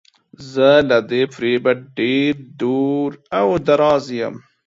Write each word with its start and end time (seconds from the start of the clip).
زه 0.51 0.69
له 0.89 0.97
دې 1.09 1.21
فریبه 1.33 1.71
ډیر 1.97 2.33
دور 2.61 3.09
او 3.39 3.47
دراز 3.67 4.05
یم. 4.19 4.35